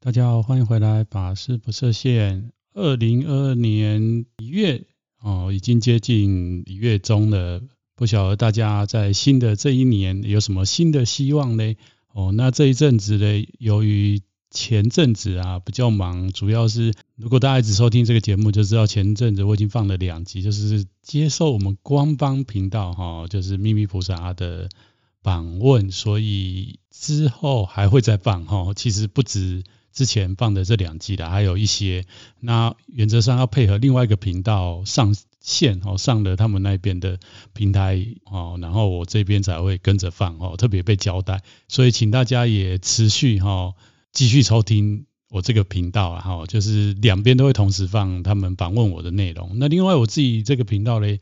[0.00, 2.52] 大家好，欢迎回来，法师不设限。
[2.72, 4.84] 二零二二年一月
[5.20, 7.60] 哦，已经接近一月中了。
[7.96, 11.74] 不晓得大家在新的这一年有什么新的希望呢？
[12.12, 14.22] 哦，那这一阵子呢，由于
[14.52, 24.68] 前阵子啊比较忙，主要是如果大家一直收听这个节目，就知道前阵子我已经放了两集，就是接受我们官方频道哈，就是秘密菩萨的
[25.24, 28.72] 访问，所以之后还会再放哈。
[28.76, 29.64] 其实不止。
[29.98, 32.04] 之前放的这两季的，还有一些，
[32.38, 37.18] 那原则上要配合另外一个频道上线哦，上了他们那边的
[37.52, 43.74] 平台哦，然后我这边才会跟着放哦，特别被交代，所以请大家也持续哈
[44.12, 49.58] 继续收听我这个频道啊哈，就是两边都会同时放他们访问我的内容。
[49.58, 51.18] 那另外我自己这个频道嘞。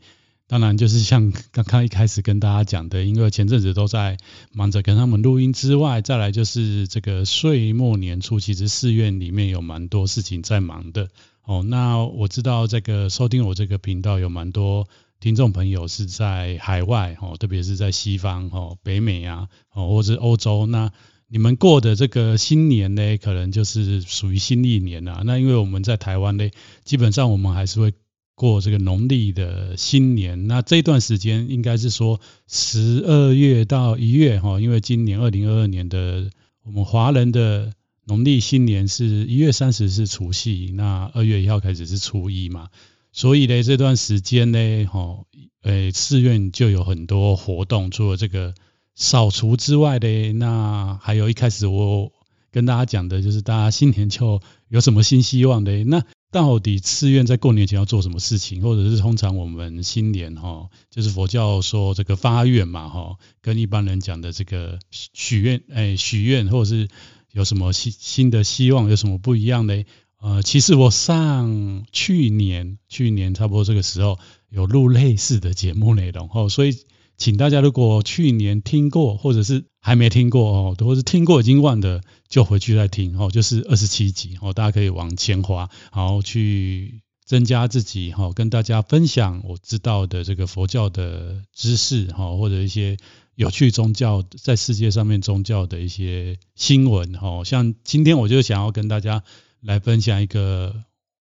[0.49, 4.15] 当然，就是像刚刚一开始跟大家讲的，因为前阵子都在
[4.53, 11.09] 忙着跟他们录音之外，再来就是这个岁末年初，其实寺院里面有蛮多事情在忙的。
[11.43, 14.87] 哦，那我知道这个收听我这个频道有蛮多
[15.19, 20.93] 听众朋友是在海外，哦，特别是在西方，哦，北美啊，哦，或是欧洲，那
[21.27, 25.23] 你们过的这个新年呢，可能就是属于新历年啊。
[25.25, 26.49] 那因为我们在台湾呢，
[26.85, 27.91] 基本上我们还是会。
[28.37, 36.29] 过这个农历的新年，那这段时间应该是说十二月到一月哈，因为今年二零二二年的
[36.63, 37.73] 我们华人的
[38.05, 42.69] 农历新年是一月三十是除夕，那二月一号开始是初一嘛，
[43.11, 45.23] 所以呢这段时间呢，哈，
[45.63, 48.53] 诶，寺院就有很多活动，除了这个
[48.93, 52.11] 扫除之外的，那还有一开始我
[52.51, 56.03] 跟大家讲的就是大家新年就有什么新希望的那。
[56.37, 66.89] 到底寺院在过年前要做什么事情，或者是通常我们新年哈，就是佛教说这个发愿嘛哈，跟一般人讲的这个许愿，哎许愿或者是
[67.31, 69.83] 有什么新新的希望，有什么不一样呢？
[70.21, 76.77] 呃，其实我上去年去年差不多这个时候有录类似的节目内容哈，所以。
[77.17, 92.97] 请大家如果去年听过，或者是还没听过哦，或者是听过已经忘的，就回去再听哦，就是二十七集哦，大家可以往前滑，然后去增加自己哈，跟大家分享我知道的这个佛教的知识哈，或者一些
[93.35, 99.23] 有趣宗教在世界上面宗教的一些新闻哈，像今天我就想要跟大家
[99.61, 100.83] 来分享一个。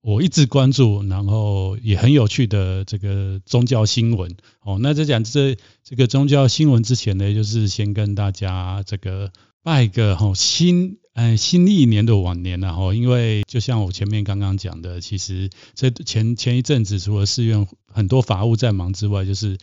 [0.00, 4.78] 我一直关注，然后也很有趣的这个宗教新闻哦。
[4.80, 9.32] 那在讲这这个宗教新闻之前呢，就是先跟大家这个
[9.62, 12.94] 拜个哈新哎新历年的晚年了哈。
[12.94, 19.58] 因为就像我前面刚刚讲的，其实这前前一阵子除了寺院很多法务在忙之外，就是。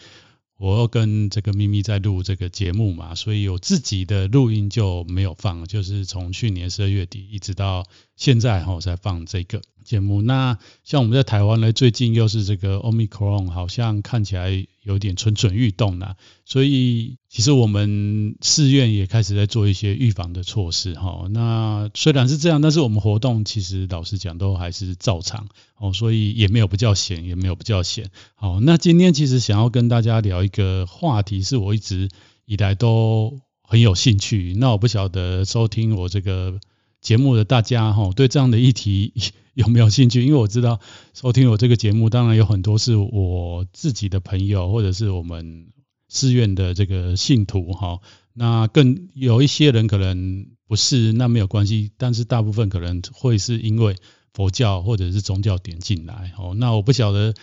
[0.57, 7.85] 我要跟这个咪咪在录这个节目嘛，所以有自己的录音就没有放，就是从去年十二月底一直到
[8.15, 10.21] 现在哈，才放这个节目。
[10.21, 16.15] 那像我们在台湾呢，最近又是这个 Omicron，好像看起来有点蠢蠢欲动了，
[16.45, 21.25] 所以其实我们寺院也开始在做一些预防的措施哈。
[21.31, 25.47] 那虽然是这样，但是我们活动其实老实讲都还是照常
[25.77, 28.11] 哦，所以也没有比较闲，也没有比较闲。
[28.35, 32.09] 好，那今天其实想要跟大家聊一个话题，是我一直
[32.45, 34.53] 以来都很有兴趣。
[34.55, 36.59] 那我不晓得收听我这个
[37.01, 39.13] 节目的大家哈，对这样的议题。
[39.57, 40.23] 有没有兴趣？
[40.25, 40.81] 因为我知道
[41.13, 45.67] 收听我这个节目，当然有很多是我自己的朋友，或者是我们
[46.09, 48.01] 寺院的这个信徒哈。
[48.33, 51.91] 那更有一些人可能不是，那没有关系。
[51.97, 53.95] 但是大部分可能会是因为
[54.33, 56.53] 佛教或者是宗教点进来哦。
[56.53, 57.33] 那我不晓得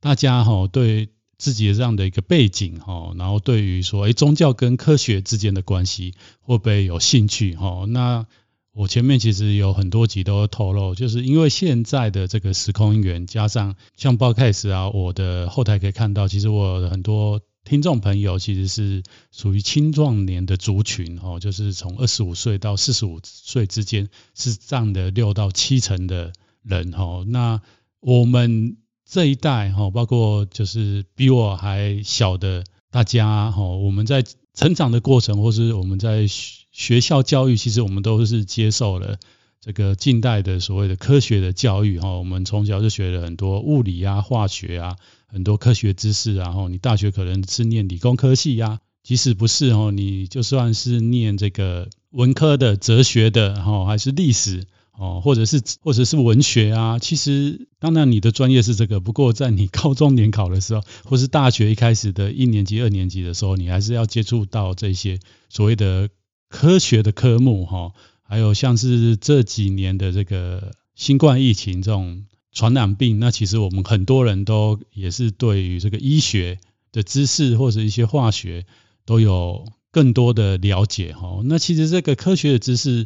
[0.00, 1.08] 大家哈对
[1.38, 7.86] 自己的这样的一个背景哈，然后对于说诶宗教跟科学之间的关系会不会有兴趣哈？
[7.88, 8.26] 那
[8.74, 26.32] 我前面其实有很多集都透露，就是因为现在的这个时空因缘，加上像 Podcast 啊，我的后台可以看到，其实我的很多听众朋友其实是属于青壮年的族群哦，就是从二十五岁到四十五岁之间是占的六到七成的
[26.64, 27.24] 人哦。
[27.28, 27.62] 那
[28.00, 28.76] 我们
[29.08, 36.26] 这一代哈，包括就是比我还小的大家哈，我们在成长的过程，或是我们在。
[36.74, 39.16] 学校教育其实我们都是接受了
[39.60, 44.96] 这个近代的所谓的科学的教育哈，我们从小就学了很多物理啊、化学啊，
[45.28, 46.34] 很多科学知识。
[46.34, 54.64] 然后你大学可能是念理工科系呀，即使不是哦，你就算是念这个文科的、哲学的哈，还是历史
[54.98, 66.10] 哦，或者是或者是文学啊，其实当然你的专业是这个，不过在你高中联考的时候，或是大学一开始的一年级、二年级的时候，你还是要接触到这些所谓的。
[66.54, 67.92] 科学的科目哈，
[68.22, 76.60] 还有像是这几年的这个新冠疫情这种传染病，那其实我们很多人都也是对于这个医学
[76.92, 78.66] 的知识或者一些化学
[79.04, 81.40] 都有更多的了解哈。
[81.44, 83.04] 那其实这个科学的知识，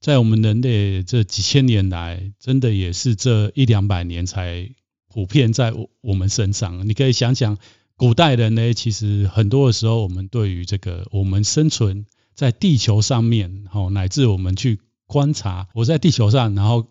[0.00, 4.68] 在我们人类这几千年来，真的也是这一两百年才
[5.06, 6.88] 普遍在我们身上。
[6.88, 7.58] 你可以想想，
[7.96, 16.86] 古代人呢，其实很多的时候，我们对于这个我们生存在地球上面，哦，乃至我们去观察我在地球上，然后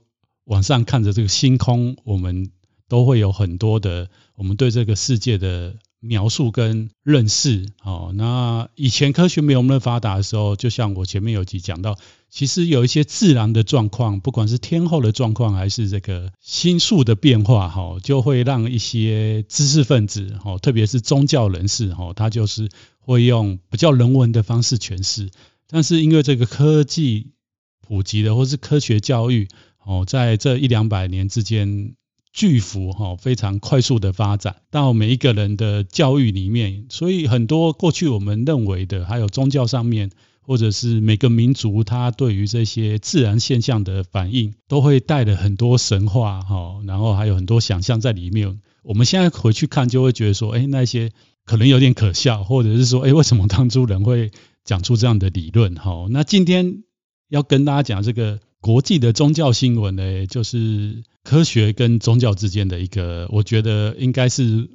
[0.46, 2.52] 晚上看着这个星空，我们
[2.88, 5.76] 都会有很多的我们对这个世界的。
[6.04, 11.96] 描述跟认识，哦，那以前科学没有那么发达的时候，就像我前面有集讲到，
[12.28, 25.30] 其实有一些自然的状况，不管是天候的状况，还是这个星宿的变化，哈，就会让一些知识分子，哈，特别是宗教人士，哈，他就是会用比较人文的方式诠释。
[25.68, 27.34] 但是因为这个科技
[27.80, 29.48] 普及的，或是科学教育，
[29.86, 31.94] 哦，在这一两百年之间。
[32.34, 40.12] 巨幅哈，非常快速的发展到每一个人的教育里面，所以很多过去我们认为的，还有宗教上面，
[40.42, 48.62] 或者是每个民族他对于这些自然现象的反应，都会带了很多神话哈，然后还有很多想象在里面。
[48.84, 51.12] 我们现在回去看，就会觉得说，哎，那些
[51.46, 54.32] 可能有点可笑，或者是说，哎，为什么当初人会
[54.64, 55.76] 讲出这样的理论？
[55.76, 56.84] 哈，那今天
[57.28, 58.40] 要跟大家讲这个。
[58.62, 64.70] 国际的宗教新闻呢，就是科学跟宗教之间的一个，我觉得应该是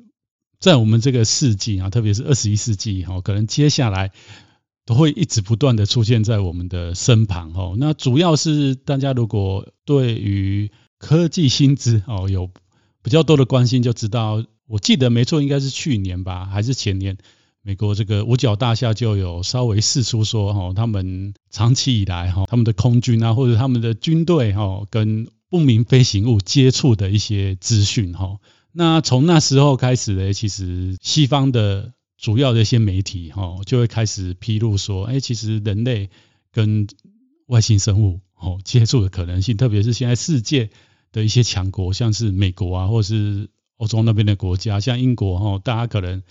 [0.58, 4.10] 在我们这个世纪啊，特别是二十一世纪哈，可能接下来
[4.84, 7.74] 都会一直不断的出现在我们的身旁哈。
[7.78, 12.50] 那主要是大家如果对于科技新知哦有
[13.02, 17.18] 比较多的关心，就知道，我记得没错，应该是去年吧，还是前年。
[17.66, 28.38] 美国这个五角大厦就有稍微释出说，哈，他们长期以来，哈，他们的空军啊，或者他们的军队，哈，跟不明飞行物接触的一些资讯，哈。
[28.70, 36.08] 那从那时候开始呢，其实西方的主要的一些媒体，哈，就会开始披露说，哎，其实人类
[36.52, 36.86] 跟
[37.46, 40.70] 外星生物，哦，接触的可能性，特别是现在世界
[41.10, 46.22] 的一些强国，像是美国啊，或是欧洲那边的国家，像英国，哈，大家可能。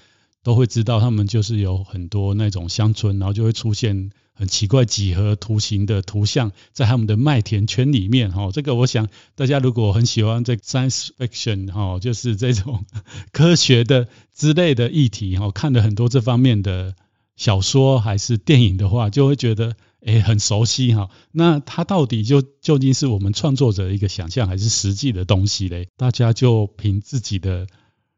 [0.45, 8.31] 都会知道，他们就是有很多那种乡村，然后就会出现很奇怪几何图形的图像在他们的麦田圈里面。
[8.31, 12.85] 哈，这个我想大家如果很喜欢这 science fiction，哈，就是这种
[13.31, 16.93] 科学的之类的议题，哈，看了很多这方面的
[17.35, 21.09] 小说还是电影的话，就会觉得诶很熟悉哈。
[21.31, 25.87] 那它到底就究竟是我们创作者一个想象，还是实际的东西嘞？
[25.97, 27.65] 大家就凭自己的。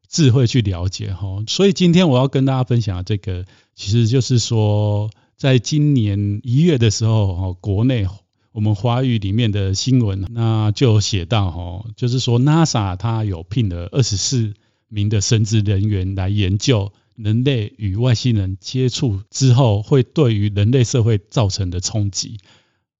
[0.10, 3.46] 智慧去了解哈，所以今天我要跟大家分享的这个，
[3.76, 8.08] 其实就是说，在今年一月的时候哈，国内
[8.54, 14.54] 我们华语里面的新闻，那就有写到哈，就是说 NASA 它有聘了二十四
[14.88, 22.38] 名的神职人员来研究人类与外星人接触之后会对于人类社会造成的冲击。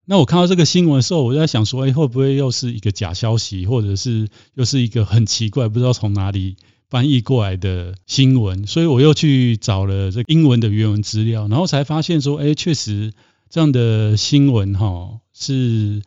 [0.06, 6.56] 那我看到这个新闻的时候，我就在想说，哎，会不会又是一个假消息，或者是又是一个很奇怪，不知道从哪里。
[6.90, 13.12] 翻译过来的新闻，所以我又去找了这英文的原文资料，然后才发现说，哎，确实
[13.50, 16.02] 这样的新闻哈是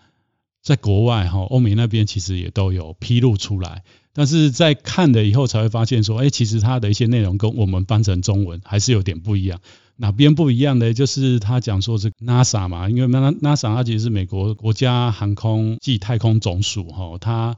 [0.63, 3.83] 在国外哈欧美那边其实也都有披露出来，
[4.15, 9.61] 但是在看了以后才会发现说，哎，其实它的一些内容跟我们翻成中文还是有点不一样。
[9.97, 10.95] 哪边不一样呢？
[10.95, 17.57] 就是他讲说是 NASA 嘛，因为 NASA 它其实是美国国家航空暨太空总署哈，它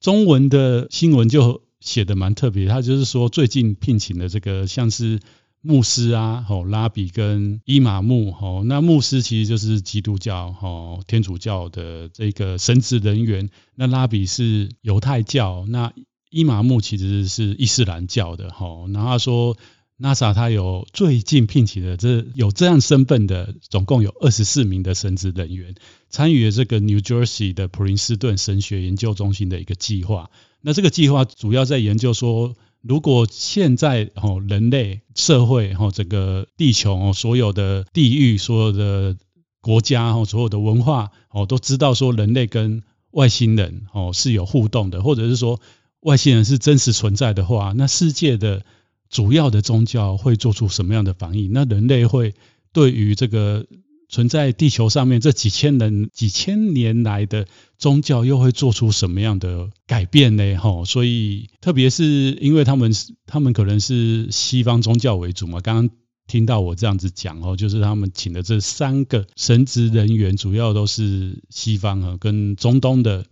[0.00, 1.62] 中文的新闻就。
[1.84, 5.20] 写的蛮特别，他就是说最近聘请的这个像是
[5.60, 15.92] 牧师啊，吼拉比跟伊玛目，吼那牧师其实就是基督教，吼天主教的这个神职人员，那拉比是犹太教，那
[16.30, 19.56] 伊玛目其实是伊斯兰教的，吼然后他说
[20.00, 25.76] NASA 他有最近聘请的这有这样身份的，总共有二十四名的神职人员
[26.08, 30.30] 参与了这个 New Jersey 的普林斯顿神学研究中心的一个计划。
[30.60, 39.16] 那这个计划主要在研究说，如果现在哦人类社会哦整个地球哦所有的地域所有的
[39.60, 42.82] 国家哦所有的文化哦都知道说人类跟
[43.12, 45.60] 外星人哦是有互动的，或者是说
[46.00, 48.64] 外星人是真实存在的话，那世界的
[49.14, 51.52] 主要的宗教会做出什么样的反应？
[51.52, 52.34] 那人类会
[52.72, 53.64] 对于这个。
[54.06, 60.56] 存在地球上面这几千人、几千年来的宗教又会做出什么样的改变呢？
[60.56, 62.04] 哈，所以特别是
[62.40, 62.92] 因为他们
[63.26, 65.96] 他们可能是西方宗教为主嘛，刚刚
[66.28, 73.26] 听到我这样子讲哦，就是他们请的这三个神职人员，主要都是西方啊跟中东的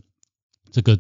[0.72, 0.98] 这个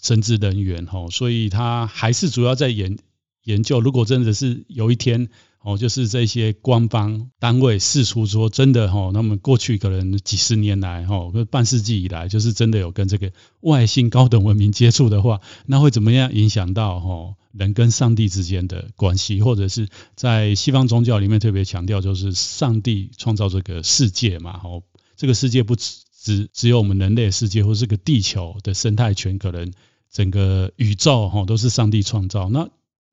[0.00, 2.96] 神职人员哈，所以他还是主要在研
[3.44, 3.80] 研究。
[3.80, 5.28] 如果真的是有一天
[5.62, 17.34] 哦，就是这些官方单位释出说真的哈，那么过去可能几十年来哈，半世纪以来，就是真的有跟这个外星高等文明接触的话，那会怎么样影响到哈？
[17.52, 24.84] 人跟上帝之间的关系，或者是在西方宗教里面特别强调，就是上帝创造这个世界嘛，哦，
[25.16, 29.72] 这个世界不只只只有我们人类世界，或是这个地球的生态圈，可能
[30.12, 32.48] 整个宇宙吼都是上帝创造。
[32.48, 32.70] 那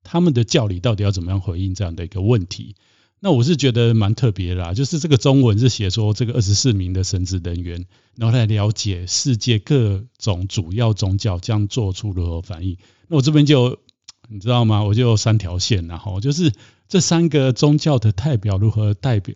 [0.07, 2.75] 他们的教理到底要怎么样回应这样的一个问题？
[3.19, 7.85] 那我是觉得蛮特别啦，就是这个中文是写说这个二十四名的神职人员，
[8.15, 12.77] 然后来了解世界各种主要宗教将做出如何反应。
[13.07, 13.77] 那我这边就。
[14.29, 14.83] 你知道吗？
[14.83, 16.51] 我就三条线，然后就是
[16.89, 19.33] 这三个宗教的代表如何代表，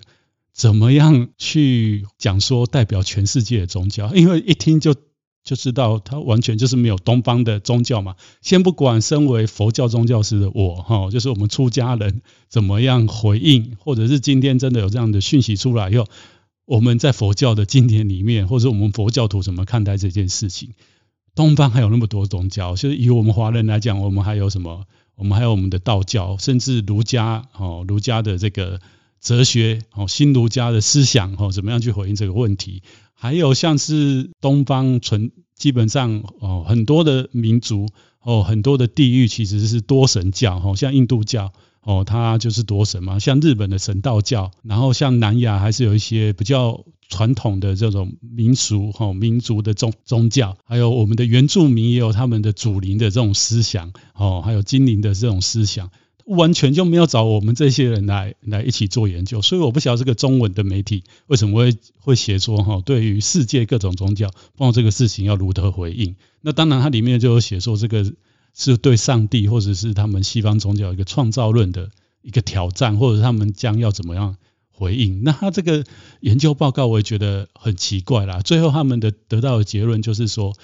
[0.52, 4.14] 怎么样去讲说代表全世界的宗教？
[4.14, 4.94] 因为一听就
[5.44, 8.16] 就知道，他完全就是没有东方的宗教嘛。
[8.42, 16.06] 先不管身为佛教宗教师的我，哈，就是我们出家人怎么样回应，或者是今天真的有这样的讯息出来以后，
[16.66, 20.70] 我们在佛教的经典里面，或者我们佛教徒怎么看待这件事情？
[21.34, 24.86] 东方还有那么多宗教，就是以我们华人来讲，我们还有什么？
[25.16, 28.80] 我们还有我们的道教，甚至儒家哦，儒家的这个
[29.22, 32.82] 哲学哦，新儒家的思想哦，怎么样去回应这个问题？
[33.14, 37.88] 还有像是东方纯，基本上哦，很多的民族
[38.22, 46.84] 哦，很多的地域其实是多神教哦，像印度教哦，它就是多神嘛，像日本的神道教，然后像南亚还是有一些比较。
[47.14, 55.90] 传统的这种民俗哈，民族的宗宗教，还有我们的原住民也有他们的祖灵的这种思想哦，还有精灵的这种思想，
[56.26, 66.16] 完全就没有找我们这些人来来一起做研究，所以我不晓得这个中文的媒体为什么会会写说哈，对于世界各种宗教，包括这个事情要如何回应？
[66.42, 68.14] 那当然，它里面就有写说这个
[68.54, 71.90] 是对上帝或者是他们西方宗教一个创造论的
[72.22, 74.38] 一个挑战，或者他们将要怎么样？
[74.74, 75.86] 回应，那他这个
[76.22, 78.40] 研究报告我也觉得很奇怪啦。
[78.40, 80.56] 最后他们的得到的结论就是说，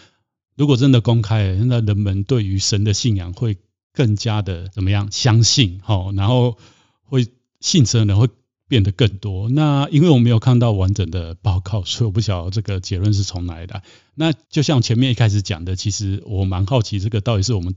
[0.56, 3.58] 如果真的公开，那人们对于神的信仰会
[3.98, 5.80] 更加的怎么样相信？
[5.84, 6.56] 哈，然后
[7.02, 7.26] 会
[7.60, 8.30] 信神的人会
[8.68, 9.50] 变得更多。
[9.50, 13.82] 那因为我没有看到完整的报告，所以我不晓得这个结论是从哪里来。
[14.14, 17.74] 那就像前面一开始讲的，其实我蛮好奇，这个到底是我们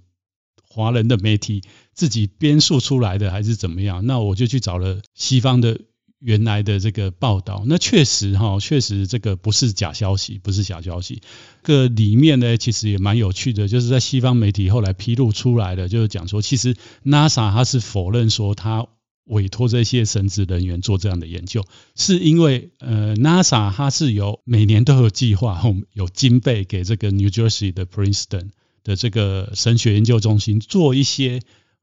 [0.69, 1.63] 华人的媒体
[1.95, 4.05] 自己编述出来的，还是怎么样？
[4.05, 5.81] 那我就去找了西方的。
[6.21, 11.23] 原来的这个报道，那确实哈，确实这个不是假消息，不是假消息。
[11.63, 18.87] 个里面呢，其实也蛮有趣的，就是在西方媒体后来披露出来的，就是讲说，其实 NASA 它是否认说它
[19.25, 21.65] 委托这些神职人员做这样的研究，
[21.97, 25.59] 是因为呃 NASA 它是有每年都有计划，
[25.95, 28.51] 有经费给这个 New Jersey 的 Princeton
[28.85, 31.41] 的这个神学研究中心做一些。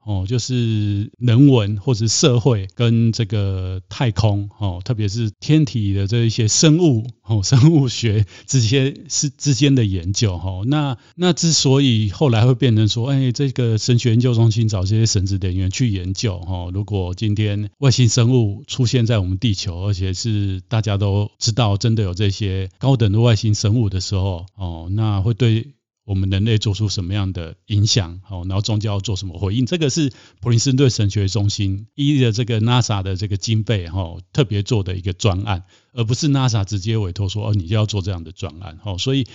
[0.07, 10.61] 哦，就是人文或者社会跟这个太空哦，特别是天体的这一些生物哦，生物学之间是之间的研究哈。
[10.65, 25.67] 那那之所以后来会变成说，哎，这个神学研究中心找这些神职人员去研究哈，如果今天外星生物出现在我们地球，而且是大家都知道真的有这些高等的外星生物的时候哦，那会对。
[26.07, 28.21] 我们人类做出什么样的影响？
[28.23, 29.65] 好，然后宗教做什么回应？
[29.65, 39.27] 这个是普林斯顿神学中心依着这个 NASA 的这个经费，哈，特别做的一个专案，而不是 NASA 直接委托说，哦，你就要做这样的专案，哈，所以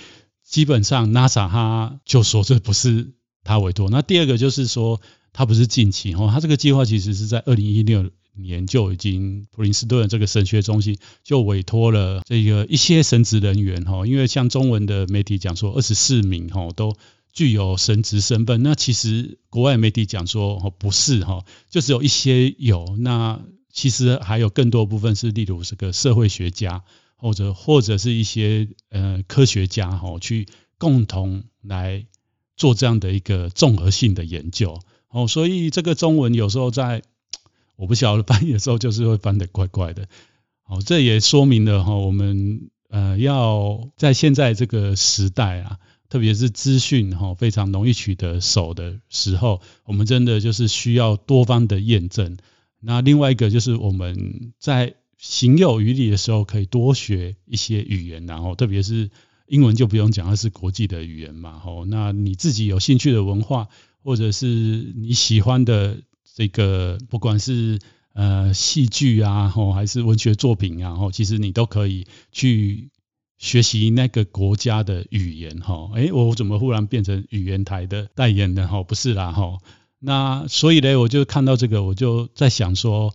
[0.43, 3.13] 基本上 NASA 他就说这不是
[3.45, 3.91] 他委托。
[3.91, 5.03] 那第二个就是说，
[5.35, 8.11] 他不是近期，哈，他这个计划其实是在二零一六。
[8.35, 16.97] 年就已经普林斯顿这个神学中心就委托了这个一些神职人员哈，因为像中文的媒体讲说二十四名哈都
[17.33, 26.85] 具有神职身份，那其实国外媒体讲说不是哈，就只有一些有，那其实还有更多部分是例如这个社会学家
[27.17, 30.47] 或者或者是一些呃科学家哈去
[30.79, 32.07] 共同来
[32.57, 37.03] 做这样的一个综合性的研究哦，所以这个中文有时候在。
[37.77, 40.07] 我不晓得翻译的时候就是会翻得怪怪的，
[40.63, 52.37] 好，这也说明了哈，我们呃要在现在这个时代啊，特别是资讯哈非常容易取得手的时候，我们真的就是需要多方的验证。
[52.79, 59.11] 那另外一个就是我们在行有余力的时候，可以多学一些语言，然后特别是
[59.47, 63.69] 英文就不用讲，它是国际的语言嘛，吼，那你自己有兴趣的文化，
[64.05, 65.99] 或者是你喜欢的。
[66.35, 67.79] 这个不管是
[68.15, 72.91] 呃戏剧啊，吼还是文学作品啊，吼其实你都可以去
[73.39, 78.69] 学习那个国家的语言，吼，诶，我怎么忽然变成语言台的代言人？
[78.69, 79.59] 吼，不是啦，吼，
[79.99, 83.15] 那所以呢，我就看到这个，我就在想说，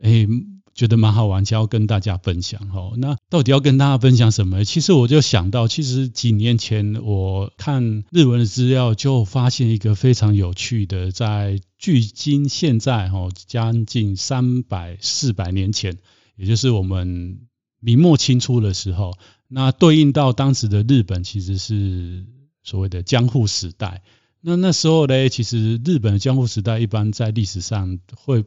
[0.00, 0.28] 诶。
[0.76, 2.92] 觉得蛮好玩，就要跟大家分享哈。
[2.98, 4.62] 那到底要跟大家分享什么？
[4.66, 15.98] 其实我就想到，其实几年前我看日文的资料，就发现一个非常有趣的，在距今现在哈将近三百四百年前，
[16.36, 17.40] 也就是我们
[17.80, 19.16] 明末清初的时候，
[19.48, 22.26] 那对应到当时的日本，其实是
[22.62, 24.02] 所谓的江户时代。
[24.40, 28.44] 那那时候呢，其实日本的江户时代一般在历史上会。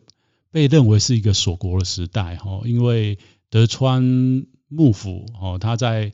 [0.52, 3.20] 被认为是一个锁国的时代，哈，因为
[3.52, 6.12] 德川幕府，哦，他在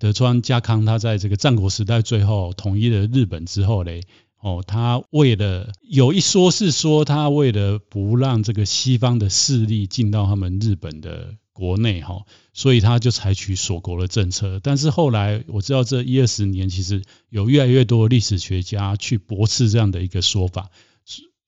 [0.00, 4.02] 德川家康，他在这个战国时代最后统一了日本之后嘞，
[4.40, 14.60] 哦，他为了有一说是说他为了不让这个西方的势力进到他们日本的国内，哈，所以他就采取锁国的政策。
[14.62, 20.70] 但是后来我知道这一二十年，其实有越来越多历史学家去驳斥这样的一个说法。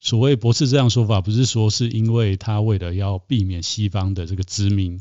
[0.00, 5.00] 所谓驳斥这样说法，不是说是因为他为了要避免西方的这个殖民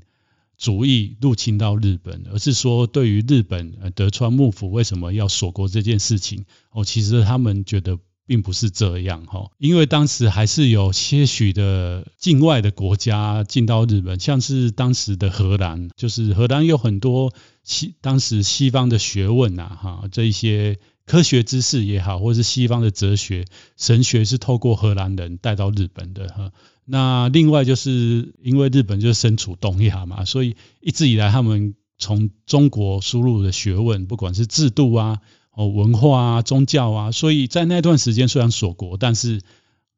[0.60, 7.98] 主义入侵到日本，而是说对于日本德川幕府为什么要锁国这件事情，哦，其实他们觉得
[8.28, 20.78] 并不是这样哈，因为当时还是有些许的境外的国家进到日本，像是当时的荷兰，就是荷兰有很多西当时西方的学问呐哈，这一些。
[21.06, 23.46] 科学知识也好，或是西方的哲学、
[23.78, 26.51] 神学，是透过荷兰人带到日本的哈。
[26.91, 35.19] 那另外就是因为日本就身处东亚嘛，所以一直以来他们从中国输入的学问，不管是制度啊、
[35.51, 39.41] 哦文化啊、宗教啊，所以在那段时间虽然锁国，但是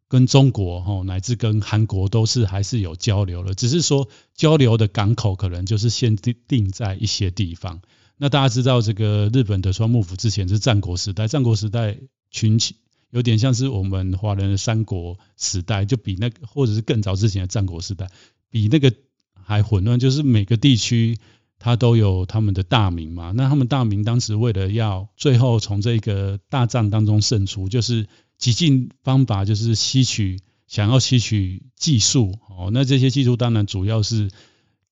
[0.10, 7.82] 跟中国哦乃至跟韩国都是还是有交流的，只是说交流的港口可能就是限定在一些地方。
[8.18, 11.98] 那大家知道，这个日本德川幕府之前是战国时代，战国时代
[12.30, 12.76] 群起
[13.12, 18.10] 有点像是我们华人的三国时代，就比那个或者是更早之前的战国时代，
[18.50, 18.92] 比那个
[19.34, 21.20] 还混乱，就是每个地区
[21.60, 23.32] 它都有他们的大名嘛。
[23.36, 32.72] 那他们大名当时为了要最后从这个大战当中胜出，就是几尽方法，就是吸取想要吸取技术哦。
[32.74, 34.32] 那这些技术当然主要是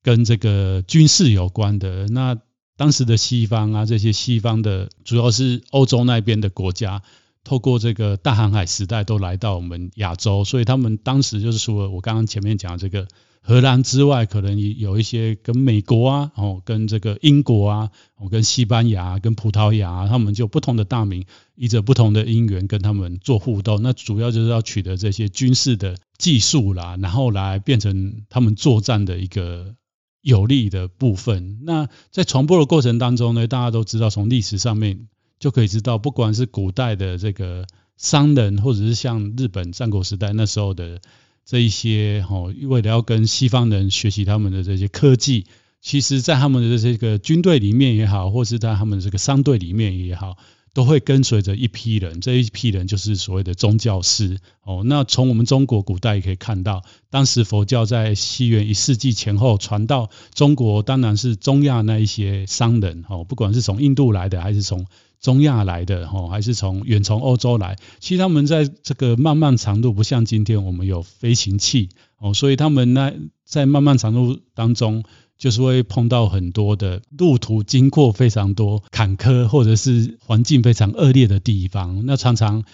[0.03, 2.07] 跟这个军事有关的。
[2.07, 2.37] 那
[2.75, 7.01] 当时的西方啊，这些西方的主要是欧洲那边的国家，
[7.43, 13.07] 透过这个大航海时代都来到我们亚洲，所以他们当时就是说我刚刚前面讲这个
[13.41, 21.25] 荷兰之外，可能有一些跟美国啊，哦，跟这个英国啊，哦，跟西班牙、跟葡萄牙，他们就不同的大名，
[21.55, 23.81] 依着不同的因缘跟他们做互动。
[23.81, 29.75] 那主要就是要取得这些军事的技术啦，然后来变成他们作战的一个。
[30.21, 31.59] 有利的部分。
[31.63, 35.07] 那在传播的过程当中呢，大家都知道，从历史上面
[35.39, 37.65] 就可以知道，不管是古代的这个
[37.97, 40.99] 商人，或者是像日本战国时代那时候的
[41.45, 45.45] 这一些，哦，为了要跟西方人学习他们的这些科技，
[45.81, 50.37] 其实在他们的这个军队里面也好，或是在他们的这个商队里面也好。
[50.71, 54.83] 都会跟随着一批人，这一批人就是所谓的宗教师哦。
[54.85, 64.85] 那从我们中国古代也可以看到，当时佛教在西元一世纪前后传到中国，当然是中亚那一些商人哦，不管是从印度来的，还是从
[65.19, 73.13] 中亚来的哦，还是从远从欧洲来，其实他们在这个漫漫长路，不像今天我们有飞行器哦，所以他们那
[73.45, 75.03] 在漫漫长路当中。
[75.39, 82.05] 就是会碰到很多的路途，经过非常多坎坷，或者是环境非常恶劣的地方。
[82.05, 82.65] 那常常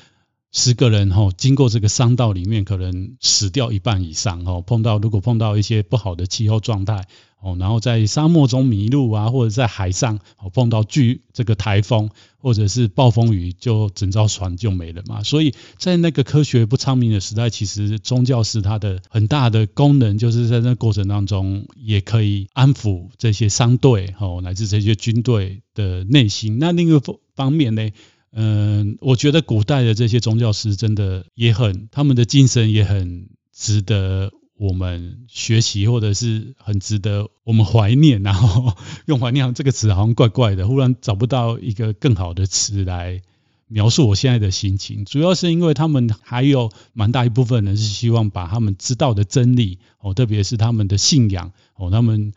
[0.52, 4.64] 十个人哈，经过这个商道里面，可能死掉一半以上哦。
[4.66, 7.06] 碰到如果碰到一些不好的气候状态。
[7.46, 15.22] 哦，然后在沙漠中迷路啊，或者在海上哦碰到巨这个台风或者是暴风雨，就整艘船就没了嘛。
[15.22, 26.58] 所以在那个科学不昌明的时代，其实宗教是它的很大的功能，就是在那过程当中也可以安抚这些商队哦，乃至这些军队的内心。
[26.58, 27.00] 那另一个
[27.36, 27.92] 方面呢，
[28.32, 34.32] 嗯，我觉得古代的这些宗教师真的也很，他们的精神也很值得。
[34.58, 38.74] 我们学习或者是很值得我们怀念，然后
[39.06, 43.22] 用怀念这个词好像怪怪的，忽然找不到一个更好的词来
[43.68, 45.04] 描述我现在的心情。
[45.04, 52.32] 主要是因为他们还有蛮大一部分人是希望把他们知道的真理哦，特别是他们的信仰哦，他们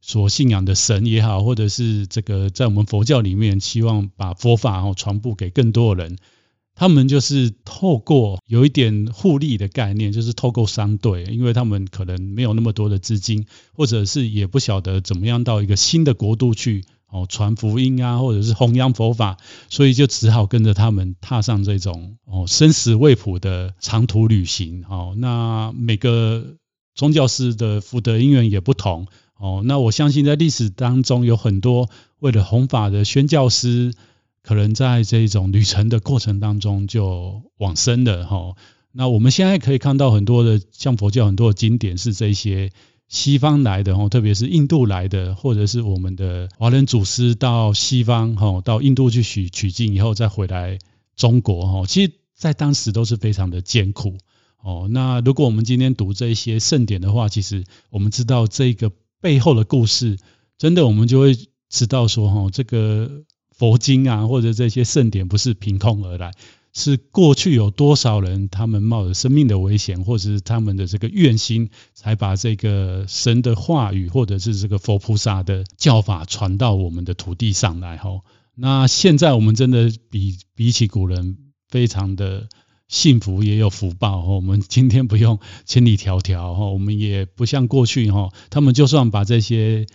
[0.00, 6.16] 所信仰的神也好，或者是这个在我们佛教里面希望把佛法哦传播给更多的人。
[6.78, 19.38] 他们就是透过有一点互利的概念，就是透过商队，因为他们可能没有那么多的资金，或者是也不晓得怎么样到一个新的国度去哦传福音啊，或者是弘扬佛法，
[19.70, 24.84] 所以就只好跟着他们踏上这种哦生死未卜的长途旅行。
[24.86, 26.44] 哦，那每个
[26.94, 29.06] 宗教师的福德因缘也不同。
[29.38, 33.94] 哦，那我相信在历史当中有很多为了弘法的宣教师。
[34.46, 38.54] 可能在这种旅程的过程当中就往生了哈。
[38.92, 42.70] 那我们现在可以看到很多的像佛教很多的经典是这些
[43.08, 50.78] 西方来的哈，特别是印度来的，或者是我们的华人祖师到西方哈，到印度去取取经以后再回来
[51.16, 51.84] 中国哈。
[51.84, 54.16] 其实，在当时都是非常的艰苦
[54.62, 54.86] 哦。
[54.88, 60.16] 那如果我们今天读这些圣典的话，其实我们知道这个背后的故事，
[60.56, 61.36] 真的我们就会
[61.68, 63.24] 知道说哈，这个。
[63.56, 66.32] 佛经啊，或者这些圣典不是凭空而来，
[66.74, 77.96] 是过去有多少人他们冒着生命的危险，或者是他们的这个愿心，才把这个神的话语，或者是这个佛菩萨的教法传到我们的土地上来。
[77.96, 78.20] 哈，
[78.54, 81.38] 那现在我们真的比比起古人
[81.70, 82.48] 非常的
[82.88, 84.20] 幸福，也有福报。
[84.20, 89.86] 哈，我们今天不用千里迢迢，哈，我们也不像过去，哈，他们就算把这些。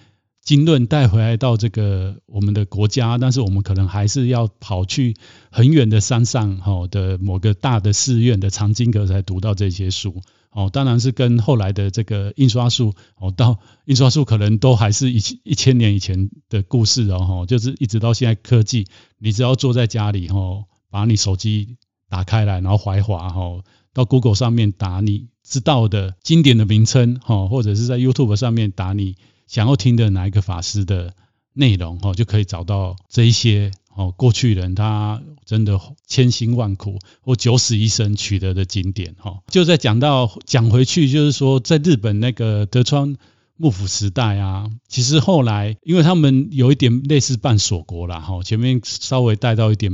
[0.43, 5.15] 经论带回来到这个我们的国家，但是我们可能还是要跑去
[5.51, 18.88] 很远的山上，哈的某个大的寺院的藏经阁才读到这些书，哦，当然是跟后来的这个印刷术，哦，到印刷术可能都还是一一千年以前的故事哦，哈，就是一直到现在科技，
[19.19, 21.77] 你只要坐在家里，哈，把你手机
[22.10, 23.62] 打开来，然后怀滑，哈，
[23.93, 29.17] 到 Google 上面打你知道的经典的名称，哈，或者是在 YouTube 上面打你。
[29.51, 31.13] 想要听的哪一个法师的
[31.51, 39.39] 内容哦，就可以找到这一些哦，过去人他真的千辛万苦或九死一生取得的经典哈。
[39.49, 43.17] 就在讲到讲回去，就是说在日本那个德川
[43.57, 48.41] 幕府时代啊，其实后来因为他们有一点类似半锁国了哈。
[48.43, 49.91] 前面稍微带到一点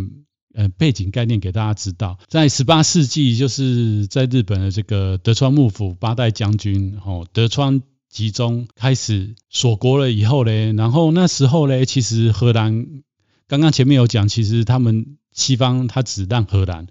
[0.54, 7.82] 呃背景概念给大家知道，在十八世纪就是在日本的这个德川幕府八代将军哦，德川。
[8.10, 13.04] 集中开始锁国了以后呢，然后那时候呢，其实荷兰
[13.48, 16.88] 刚刚前面有讲，其实他们西方他只让荷兰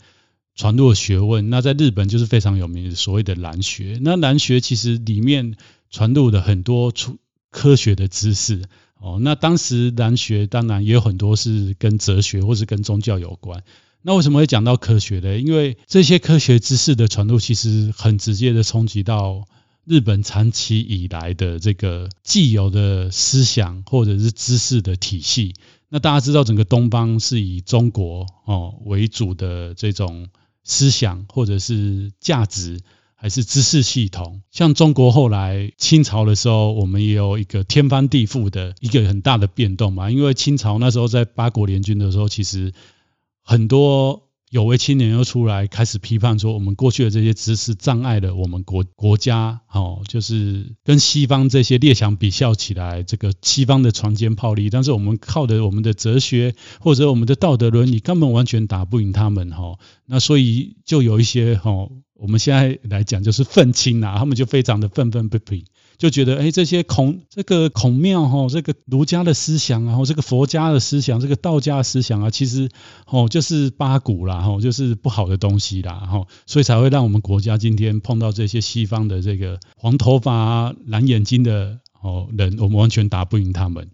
[0.54, 3.98] 传入了学问，那在日本就是非常有名的所谓的兰学。
[4.02, 5.56] 那兰学其实里面
[5.90, 7.16] 传入了很多出
[7.50, 8.62] 科学的知识
[9.00, 9.18] 哦。
[9.20, 13.62] 那当时兰学当然也有很多是跟哲学或是跟宗教有关。
[14.02, 15.38] 那为什么会讲到科学呢？
[15.38, 19.46] 因为这些科学知识的传入，其实很直接的冲击到。
[19.86, 25.54] 日本长期以来的这个既有的思想或者是知识的体系，
[25.88, 30.26] 那大家知道整个东方是以中国哦为主的这种
[30.64, 32.80] 思想或者是价值
[33.14, 34.42] 还是知识系统。
[34.50, 42.72] 像中国后来清朝的时候，我们也有一个天翻地覆的一个很大的变动嘛，因为清朝那时候在八国联军的时候，其实
[43.40, 44.25] 很多。
[44.50, 59.78] 有为青年又出来开始批判说，我们过去的这些知识障碍了我们国国家，哦，就是跟西方这些列强比较起来，这个西方的船坚炮利，但是我们靠的我们的哲学或者我们的道德伦理，根本完全打不赢他们，哈。
[60.06, 65.64] 那所以就有一些，哈，我们现在来讲就是愤青啊，他们就非常的愤愤不平。
[65.98, 72.68] 就觉得，哎，这些孔这个孔庙哈，这个儒家的思想，然后这个佛家的思想，这个道家的思想啊，其实
[73.06, 83.88] 哦，就是八股啦，哈，就是不好的东西啦，哈，所以才会让我们国家今天碰到这些西方的这个黄头发、蓝眼睛的哦人，我们完全打不赢他们。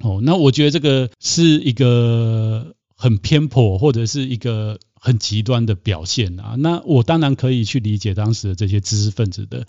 [0.00, 6.54] 哦，那我觉得这个是一个很偏颇，或者是一个很极端的表现啊。
[6.58, 9.64] 那我当然可以去理解当时的这些知识分子的。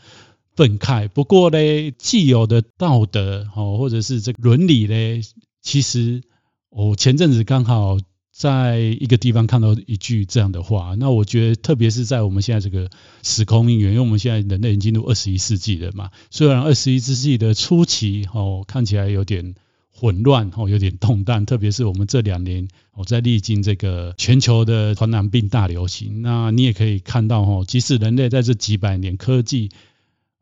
[0.56, 1.08] 愤慨。
[1.08, 1.58] 不过呢，
[1.98, 5.22] 既有的道德哦，或者是这个伦理呢，
[5.62, 6.22] 其实
[6.70, 7.98] 我前阵子刚好
[8.32, 10.96] 在一个地方看到一句这样的话。
[10.98, 12.90] 那我觉得，特别是在我们现在这个
[13.24, 16.10] 时空因缘，因为我们现在人类已经进入二十一世纪了嘛。
[16.32, 19.54] 虽然二十一世纪的初期哦，看起来有点
[19.94, 21.46] 混乱哦，有点动荡。
[21.46, 26.22] 特别是我们这两年哦，在历经这个全球的传染病大流行。
[26.22, 29.70] 那你也可以看到哦，即使人类在这几百年科技。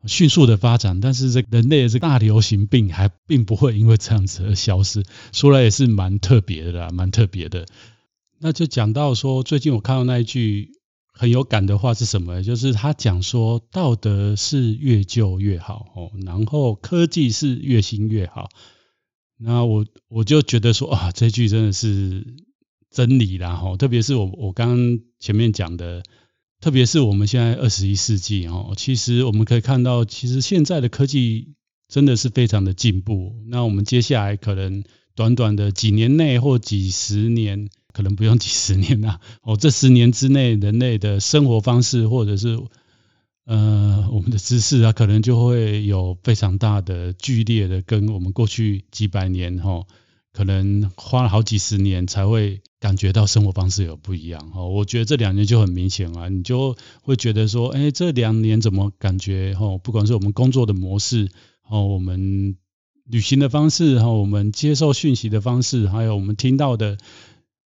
[0.06, 7.66] 迅速的发展，但是这人类的这大流行病还并不会因为这样子而消失，说来也是蛮特别的啦，蛮特别的。
[8.38, 10.70] 那就讲到说，最近我看到那一句
[11.12, 12.42] 很有感的话是什么？
[12.42, 18.48] 就是他讲说，道德是越旧越好哦，然后科技是越新越好。
[19.36, 22.26] 那我我就觉得说啊，这句真的是
[22.90, 26.02] 真理啦，特别是我我刚刚前面讲的，
[26.60, 31.54] 特别是我们现在二十一世纪哦，其实我们可以看到，其实现在的科技
[31.88, 33.34] 真的是非常的进步。
[33.46, 42.60] 那我们接下来可能短短的几年内或几十年，可能不用几十年啦， 哦，这十年之内，人类的生活方式或者是
[43.46, 49.86] 呃我们的知识啊，可能就会有非常大的剧烈的跟我们过去几百年哈。
[50.32, 54.68] 可能花了好几十年才会感觉到生活方式有不一样哦。
[54.68, 59.78] 我觉得这两年就很明显啊，你就会觉得说，哎，这两年怎么感觉哦？
[59.82, 61.28] 不管是我们工作的模式
[61.68, 62.56] 哦，我们
[63.04, 66.96] 旅行的方式哈，我们接受讯息的方式，还有我们听到的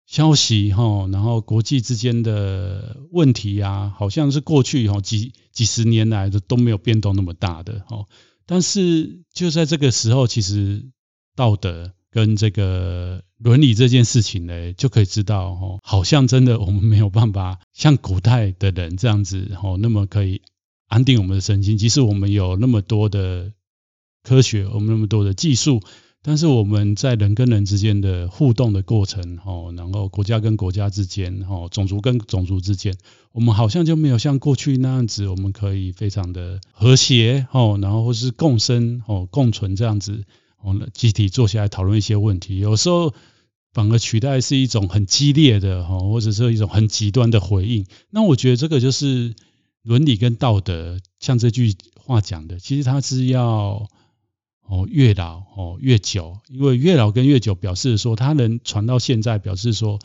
[0.05, 8.07] 消息哈，然后国际之间的问题啊，好像是过去哈几几十年来的都没有变动那么大的哦。
[8.45, 10.85] 但是就在这个时候，其实
[11.35, 11.91] 道德。
[12.13, 20.43] 跟这个伦理这件事情呢，就可以知道哦，好像真的我们没有办法像古代的人这样子哦，那么可以
[20.87, 21.79] 安定我们的身心。
[21.79, 23.51] 即使我们有那么多的
[24.21, 25.81] 科学，我们那么多的技术，
[26.21, 32.95] 但是我们在人跟人之间的互动的过程哦，然后国家跟国家之间哦，种族跟种族之间，
[33.31, 40.23] 我们好像就没有像过去那样子，我们可以非常的和谐哦，然后或是共生哦，共存这样子。
[40.63, 43.13] 我们集体坐下来讨论一些问题，有时候
[43.73, 47.85] 反而取代是一种很激烈的哈，或者是一种很极端的回应。
[48.09, 49.35] 那我觉得这个就是
[49.81, 53.89] 伦理跟道德，像这句话讲的，其实它是要
[54.65, 59.99] 哦越老哦越久，因为越老跟越久表示说它能传到现在，表示说，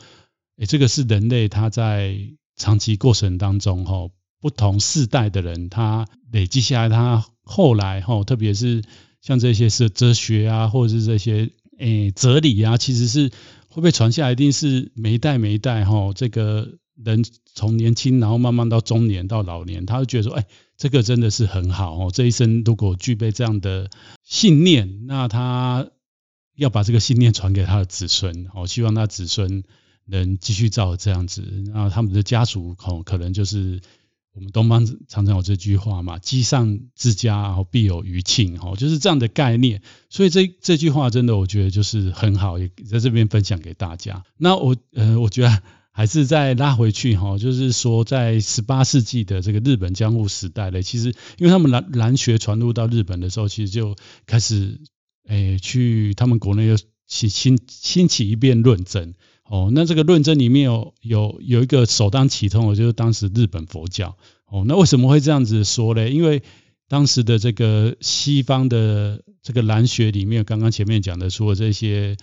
[0.57, 2.19] 诶，这个是人类他在
[2.57, 4.09] 长期过程当中哈，
[4.41, 8.83] 不同世代的人他累积下来，他后来哈，特别是。
[9.21, 13.31] 像这些是哲学啊，或者是这些诶、哲理啊，其实是
[13.69, 23.91] 会被传下来，一定是每一代每一代哈，这个人从年轻，然后慢慢到中年到老年，他会觉得说，哎，这个真的是很好哦，这一生如果具备这样的
[24.25, 25.89] 信念，那他
[26.57, 29.63] 要把这个信念传给他的子孙，哦，希望他子孙
[30.05, 33.81] 能继续照这样子，那他们的家族哦，可能就是。
[34.39, 39.83] 我们东方常常有这句话嘛，“积善之家，然后必有余庆”哈，就是这样的概念。
[40.11, 44.23] 所以这这句话真的，我觉得就是很好，也在这边分享给大家。
[44.37, 54.81] 那我呃，我觉得还是再拉回去哈，就是说在十八世纪的这个日本江户时代呢，其实因为他们兰兰学传入到日本的时候，其实就开始
[55.27, 56.77] 诶去他们国内又
[57.09, 59.15] 兴兴兴起一遍论争。
[59.49, 64.17] 哦，那这个论争里面有有有一个首当其冲的，就是当时日本佛教。
[64.47, 66.11] 哦，那为什么会这样子说呢？
[66.11, 66.43] 因为
[66.87, 72.17] 当时的这个西方的这个蓝学里面，刚刚前面讲的，除了这些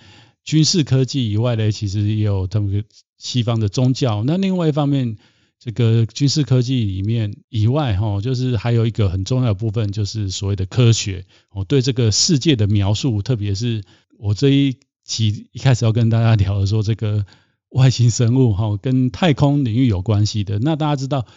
[0.44, 2.84] 军事科技以外呢，其实也有他们
[3.18, 4.24] 西方的宗教。
[4.24, 5.18] 那另外一方面，
[5.60, 11.26] 这个军事科技里面以外，哈，就是还有一个很重要的部分，就是所谓的科学。
[11.50, 13.84] 哦，对这个世界的描述，特别是
[14.20, 14.78] 我这一。
[15.06, 17.26] 其一开始要跟大家聊的说，这个
[17.70, 20.58] 外星生物哈，跟太空领域有关系的。
[20.58, 21.28] 那大家知道，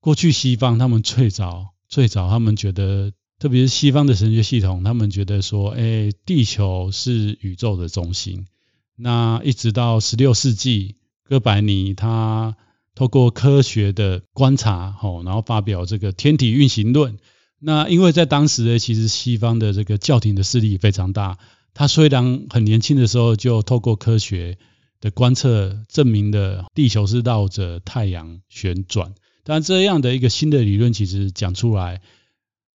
[0.00, 8.46] 过去西方他们最早最早，他们觉得，特别是西方的神学系统，他们觉得说，哎，地球是宇宙的中心。
[8.94, 12.56] 那一直到十六世纪，哥白尼他
[12.94, 17.18] 透过科学的观察，吼，然后发表这个天体运行论。
[17.58, 21.38] 那因为在当时呢，其实西方的这个教廷的势力非常大。
[21.78, 24.58] 他虽然很年轻的时候就透过科学
[25.00, 29.14] 的观测证明了地球是绕着太阳旋转，
[29.44, 32.00] 但这样的一个新的理论其实讲出来，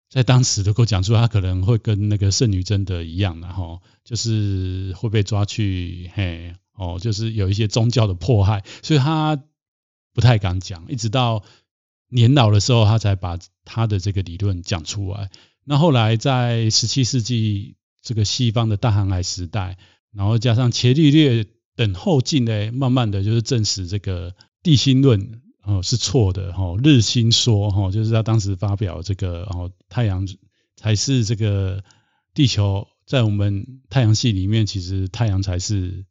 [0.10, 9.38] 在当时如果讲出来，他可能会跟那个圣女贞德一样然后，就是会被抓去嘿哦，就是有一些宗教的迫害，所以他
[10.14, 11.44] 不太敢讲，一直到
[12.08, 15.30] 年老的时候，他才把他的这个理论讲出来。
[15.66, 17.76] 那后来在十七世纪。
[18.04, 19.78] 这个西方的大航海时代，
[20.12, 30.28] 然后加上伽利略等后进呢，慢慢的就是证实这个地心论哦是错的哈，日心说哈，就是他当时发表这个哦太阳
[30.76, 31.82] 才是这个
[32.34, 36.06] 地球在我们太阳系里面，其实太阳才是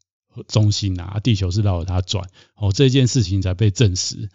[0.48, 2.26] 中心啊，地球是绕着它转
[2.56, 4.30] 哦，这件事情才被证实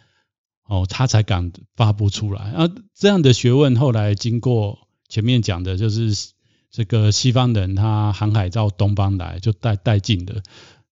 [0.63, 6.36] 哦，他才敢发布出来啊，这样的学问后来经过前面讲的就是。
[6.77, 10.43] 这个西方人他航海到东方来，就带带进的。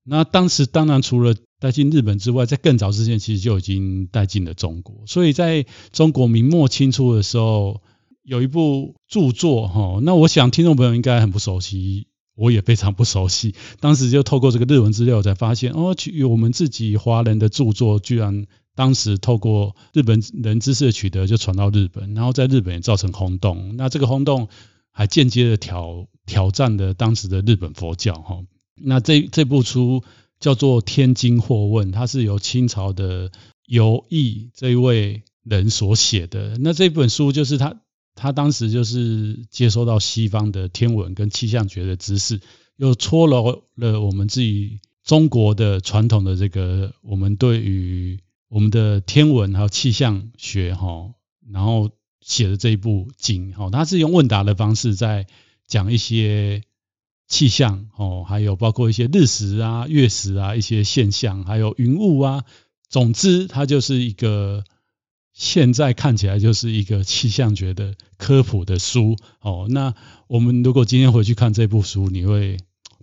[0.04, 5.04] 那当时当然除了带进日本之外，在更早之前其实就已经带进了中国。
[5.06, 7.84] 所以在中国明末清初的时候，
[8.24, 12.08] 有一部著作哈，那我想听众朋友应该很不熟悉。
[12.36, 13.54] 我也非常不熟悉。
[13.80, 23.78] 当时就透过这个日文资料才发现，哦，有我们自己华人的著作，居然当时透过日本人知识的取得就传到日本，然后在日本造成轰动。
[23.78, 24.50] 那这个轰动
[24.96, 28.40] 还间接的挑挑战了当时的日本佛教哈。
[28.74, 30.04] 那这这部书
[30.40, 33.32] 叫做《天经惑问》，它是由清朝的
[33.68, 36.58] 游毅这一位人所写的。
[36.60, 37.82] 那这本书就是他。
[38.18, 42.40] 他当时就是接收到西方的天文跟气象学的知识，
[42.78, 51.12] 又搓揉了我们自己中国的传统的这个，我们对于我们的天文还有气象学哈，
[51.52, 51.92] 然后
[52.26, 55.28] 写的这一部经哈，他是用问答的方式在
[55.66, 56.64] 讲一些
[57.28, 62.44] 气象哦，还有包括一些日食啊、月食啊一些现象，还有云雾啊，
[62.90, 64.64] 总之它就是一个。
[65.38, 69.68] 现在看起来就是一个气象学的科普的书哦。
[69.70, 69.94] 那
[70.28, 72.56] 我们如果今天回去看这部书，你会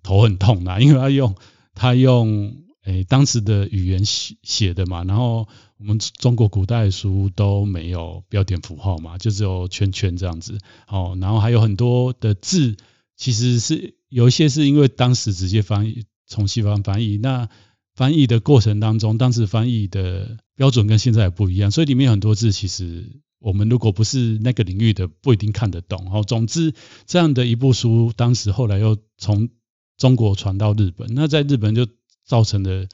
[0.03, 1.35] 头很痛啦，因为他用
[1.75, 5.05] 他用诶当时的语言写写的嘛。
[5.05, 5.47] 然后
[5.83, 11.19] 我们中国古代的书都没有标点符号嘛，就只有圈圈这样子哦。
[11.21, 12.77] 然后还有很多的字，
[13.17, 17.49] 其实是有一些是因为当时直接翻译从西方翻译那。
[17.95, 26.11] 翻译的过程当中，当时翻译的标准跟现在也不一样，所以里面很多字其实我们如果不是那个领域的，不一定看得懂。
[26.11, 26.73] 哦，总之
[27.05, 29.51] 这样的一部书，当时后来又从
[29.99, 31.87] 中国传到日本，那在日本就
[32.25, 32.89] 造成了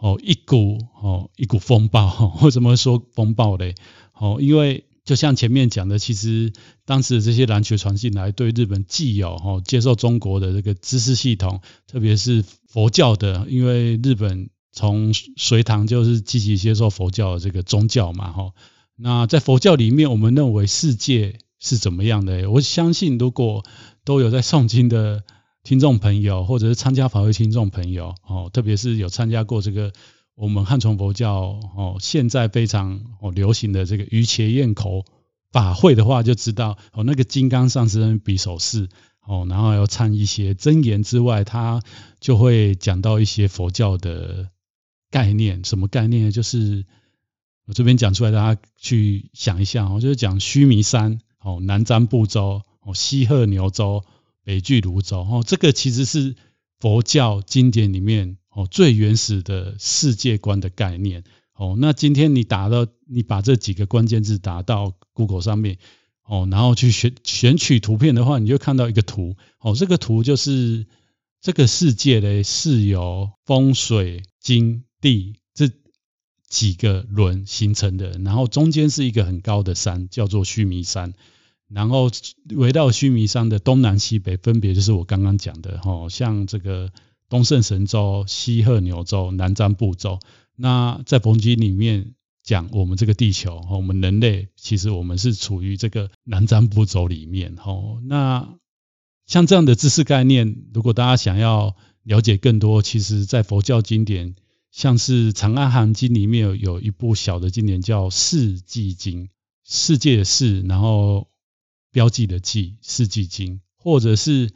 [0.00, 2.38] 哦一股哦一股风暴。
[2.42, 3.74] 为什么说风暴嘞？
[4.14, 4.84] 哦，因为。
[5.02, 6.52] 就像前面讲的，其实
[6.84, 18.52] 当时这些篮球传进来，对日本既有哈接受中国的这个知识系统，特别是佛教的，因为日本从隋唐就是积极接受佛教的这个宗教嘛哈。
[18.94, 22.48] 那在佛教里面，我们认为世界是怎么样的？
[22.48, 23.64] 我相信如果
[24.04, 25.24] 都有在诵经的
[25.62, 29.92] 听众朋友，或者是参加法会听众朋友哦，特别是有参加过这个。
[30.36, 35.04] 我们汉传佛教哦，现在非常哦流行的这个瑜伽焰口
[35.52, 38.88] 法会的话，就知道哦那个金刚上师比手势
[39.26, 41.82] 哦，然后要唱一些真言之外，他
[42.20, 44.48] 就会讲到一些佛教的
[45.10, 45.62] 概念。
[45.62, 46.30] 什么概念？
[46.30, 46.86] 就是
[47.66, 54.04] 我这边讲出来，大家去想一下哦，就是讲须弥山哦，南瞻部洲哦，西鹤牛洲，
[54.44, 56.36] 北俱芦洲哦，这个其实是
[56.78, 58.36] 佛教经典里面。
[58.52, 61.22] 哦，最原始的世界观的概念。
[61.54, 65.78] 哦，那今天你打到，你把这几个关键字打到 Google 上面，
[66.24, 69.36] 哦，然后去选选取图片的话，你就看到一个图。
[69.60, 70.84] 哦，这个图就是
[71.40, 75.70] 这个世界呢是由风水金地这
[76.48, 81.14] 几个轮形成的，然后中间是一个很高的山，叫做须弥山。
[81.72, 82.10] 然后
[82.56, 86.90] 围绕须弥山的东南西北，分别就是我刚刚讲的，哦，像这个。
[87.30, 90.18] 东胜神州、西鹤牛洲、南瞻部洲。
[90.56, 97.54] 那在佛经里面讲，我们这个地球，我们人类，其实我们是处于这个南瞻部洲里面。
[97.56, 98.56] 吼，那
[99.26, 104.34] 像这样的知识概念，如果大家想要了解更多，其实，在佛教经典，
[104.72, 109.26] 像是《长阿含经》里面有有一部小的经典叫《世纪经》，
[109.64, 111.28] 世界的世，然后
[111.90, 114.50] 标记的记，《世纪经》，或者是。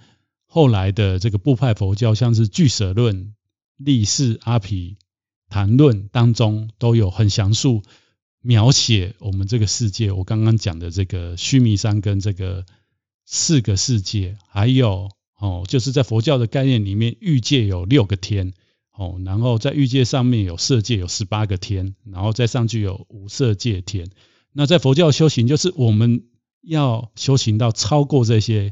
[0.47, 3.35] 后来的这个部派佛教，像是俱舍论、
[3.77, 4.99] 立世阿毗
[5.49, 7.83] 昙论当中，都有很详述
[8.41, 10.13] 描写我们这个世界。
[10.13, 12.65] 我刚刚讲的这个须弥山跟这个
[13.25, 18.55] 四个世界，还有哦，就是在佛教的概念里面，欲界有六个天
[18.93, 24.09] 哦，然后在欲界上面有色界有十八个天，然后再上去有无色界天。
[24.53, 26.27] 那在佛教修行，就是我们
[26.67, 28.71] 要修行到超过这些。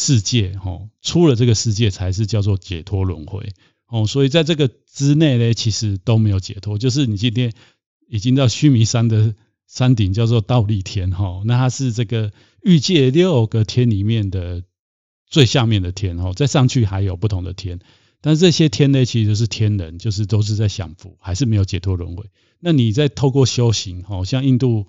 [0.00, 3.48] 世界哦，出了这个世界才是叫做解脱轮回
[3.88, 6.78] 哦，所以在这个之内呢，其实都没有解脱。
[6.78, 7.52] 就是你今天
[8.06, 9.34] 已经到须弥山的
[9.66, 14.62] 山顶，叫做倒立天哈，那它是这个欲界六个天里面的
[15.26, 17.80] 最下面的天哦，再上去还有不同的天，
[18.20, 22.26] 但是这些天呢，其实是天人，就是都是在享福，还是没有解脱轮回。
[22.60, 24.86] 那你在透过修行哦，像印度。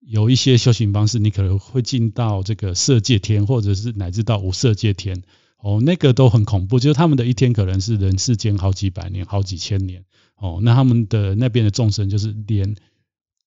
[0.00, 5.22] 有一些修行方式，你可能会进到这个色界天，或者是乃至到无色界天，
[5.58, 10.04] 哦，那个都很恐怖，就是他们的一天可能是人世间好几百年、好几千年，
[10.36, 12.74] 哦，那他们的那边的众生就是连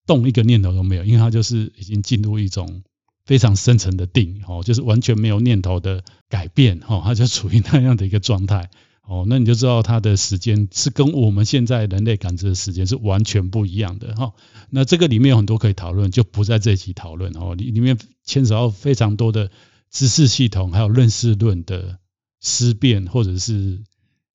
[0.06, 2.84] 动一个念头都没有，因为他就是已经进入一种
[3.26, 8.70] 非常深层的定，哦，就是完全没有念头的改变，哦，他就处于那样的一个状态。
[9.06, 14.34] 哦，那你就知道它的时间是跟我们现在人类感知的时间是完全不一样的哈。
[14.70, 17.54] 那这个里面有很多可以讨论，就不在这一期讨论哦。
[17.54, 19.52] 里里面牵扯到非常多的
[19.92, 22.00] 知识系统，还有认识论的
[22.40, 23.84] 思辨或者是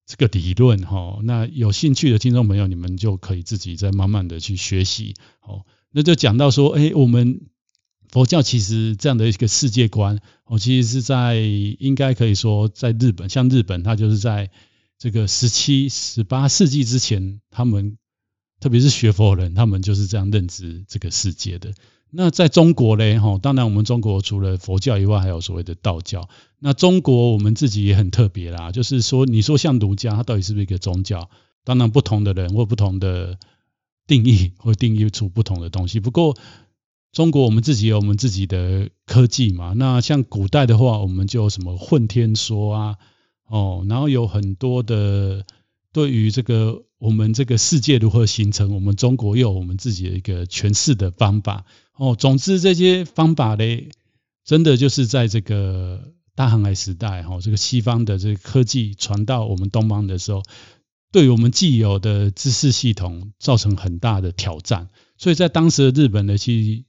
[0.05, 1.19] 这个理论哈。
[1.23, 5.15] 那有兴趣的听众朋友，你们就可以自己再慢慢的去学习。
[5.41, 7.41] 哦，那就讲到说，哎，我们
[8.11, 14.51] 佛教其实这样的一个世界观，哦，其实是在应该可以说在日本，像日本，它就是在
[14.99, 17.99] 这个十七、十八世纪之前，他们
[18.61, 21.73] 特别是学佛人，他们就是这样认知这个世界的。
[22.11, 26.29] 那在中国嘞，哈，当然我们中国除了佛教以外，还有所谓的道教。
[26.59, 31.29] 那中国我们自己也很特别啦，就是说，你说像儒家，它到底是不是一个宗教？
[31.65, 33.39] 当然，不同的人或不同的
[34.07, 36.01] 定义，会定义出不同的东西。
[36.01, 36.35] 不过，
[37.13, 39.73] 中国我们自己有我们自己的科技嘛。
[39.77, 42.97] 那像古代的话，我们就有什么混天说啊，
[43.49, 45.45] 哦，然后有很多的
[45.93, 51.65] 对于这个我们这个世界如何形成，我们中国又有我们自己的一个诠释的方法。
[51.97, 53.89] 哦，总之这些方法嘞，
[54.45, 60.43] 真的就是在这个大航海时代，哈，这个西方的这个科技传到我们东方的时候，
[61.11, 64.89] 对我们既有的知识系统造成很大的挑战。
[65.17, 66.85] 所以在当时的日本呢，其实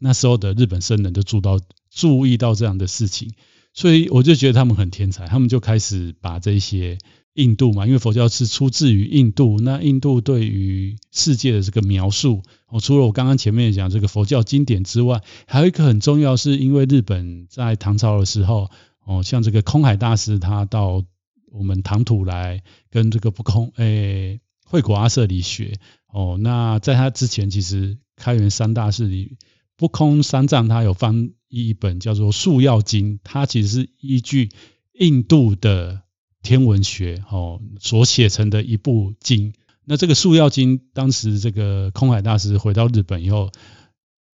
[0.00, 3.32] 那时候的日本僧人都注到注意到这样的事情，
[3.72, 6.98] 所以我就觉得他们很天才，他们就开始把这些。
[7.34, 18.70] 印度嘛，因为佛教是出自于印度，那印度对于世界的这个描述，哦，除了我刚刚前面讲这个佛教经典之外，还有一个很重要，是因为日本在唐朝的时候，
[19.04, 21.02] 哦，像这个空海大师他到
[21.50, 29.38] 我们唐土来跟这个不空，诶，惠果阿舍里学，哦，那在他之前，其实开元三大士里，
[29.76, 34.50] 不空三藏他有翻译一本叫做《素要经》，它其实是依据
[34.92, 36.02] 印度的。
[36.46, 39.54] 天文学哦所写成的一部经，
[39.86, 43.50] 那这个《宿要经》当时这个空海大师回到日本以后，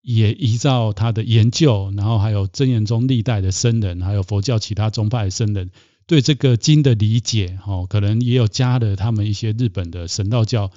[0.02, 5.70] 也依照他的研究，然后还有真言宗历代的僧人，还有佛教其他宗派的僧人
[6.08, 10.72] 对这个经的理解，哦，可能也有加了他们一些日本的神道教，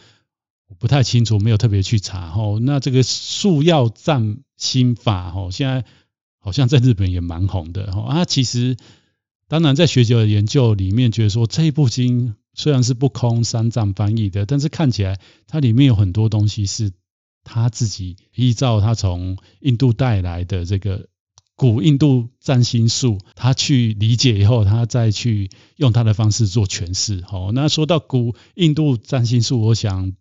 [0.69, 2.31] 我不太清楚，没有特别去查。
[2.39, 5.85] 哦，那这个《宿要藏心法》哦，现在
[6.39, 7.93] 好像在日本也蛮红的。
[7.93, 8.77] 哦，啊，其实。
[9.49, 16.91] 当然，在学者的研究里面，觉得说这一部经虽然是不空三藏翻译的，但是看起来它里面有很多东西是
[17.45, 21.07] 他自己依照他从印度带来的这个
[21.55, 27.21] 古印度占星术，他去理解以后，他再去用他的方式做诠释。
[27.21, 30.15] 好，那说到古印度占星术，我想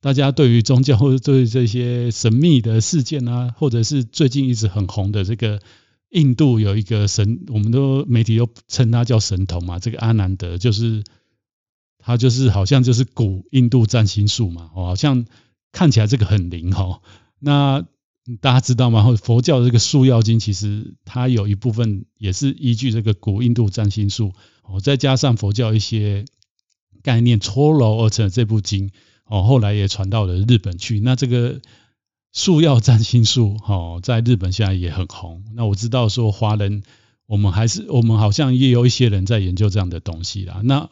[0.00, 5.60] 大家对于宗教或者对这些神秘的事件啊，或者是最近一直很红的这个。
[6.12, 9.78] 印度有一个神，我们都媒体都称他叫神童嘛。
[9.78, 11.04] 这个阿南德就是
[11.98, 14.72] 他，就是好像就是古印度占星术嘛。
[14.74, 15.24] 哦，好像
[15.70, 17.00] 看起来这个很灵哈。
[17.38, 17.86] 那
[18.40, 19.14] 大家知道吗？
[19.22, 24.32] 佛教的这个《素要经》其实它有一部分也是依据这个古印度占星术
[24.64, 26.24] 哦，再加上佛教一些
[27.04, 28.90] 概念搓揉而成的这部经
[29.30, 31.00] 哦，后来也传到了日本去。
[31.00, 31.60] 那这个。
[32.32, 35.42] 树要占星术，哈，在日本现在也很红。
[35.56, 36.84] 那我知道说华人，
[37.26, 40.60] 我们还是我们好像也有一些人在研究这样的东西啦。
[40.62, 40.90] 那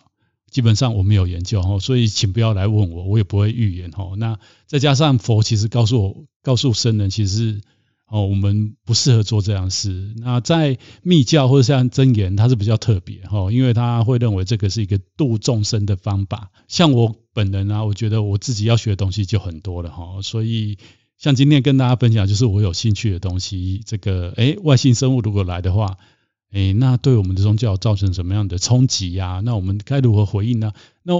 [0.50, 4.14] 基本上我没有研究哈，所以请不要来问我，我也不会预言哈。
[4.16, 4.36] 那
[4.66, 7.60] 再加上佛其实告诉我，告诉僧人，其实
[8.08, 10.14] 哦，我们不适合做这样事。
[10.16, 16.50] 那在密教或者像真言，它是比较特别哈，因为他会认为这个是一个度众生的方法。
[16.66, 20.78] 像我本人啊，我觉得我自己要学的东西就很多了哈，所以。
[21.20, 23.82] 像今天跟大家分享，就是我有兴趣的东西。
[23.84, 25.96] 这个，哎，外星生物如果来的话，
[26.52, 29.42] 哎，那对我们的宗教造成什么样的冲击呀？
[29.44, 30.72] 那我们该如何回应呢？
[31.02, 31.14] 那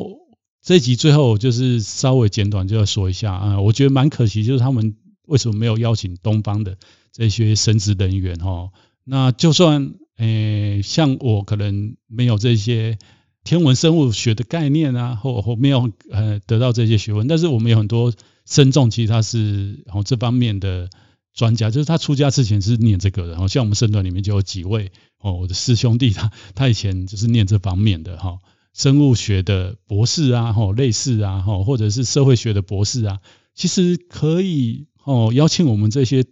[0.63, 4.95] 这集最后就是稍微简短就要说一下啊，我觉得蛮可惜，就是他们
[5.29, 6.77] 为什么没有邀请东方的
[7.13, 8.71] 这些神职人员哈？
[9.05, 12.99] 那就算，哎，像我可能没有这些
[13.45, 18.13] 天文生物学的概念啊，或或没有呃得到这些学问，但是我们有很多。
[18.51, 20.89] 僧众其实他是然后这方面的
[21.35, 28.39] 专家，就是他出家之前是念这个的，然后像我们僧团里面就有几位哦，我的师兄弟他他以前就是念这方面的哈，
[28.73, 33.19] 生物学的博士啊，哈类似啊，哈或者是社会学的博士啊，
[33.55, 36.25] 其实可以哦邀请我们这些